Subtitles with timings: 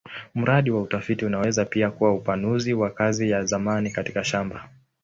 [0.35, 4.69] Mradi wa utafiti unaweza pia kuwa upanuzi wa kazi ya zamani katika shamba.